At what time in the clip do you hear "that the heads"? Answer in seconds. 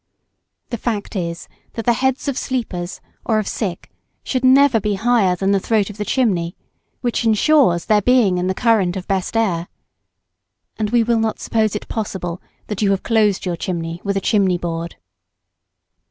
1.73-2.27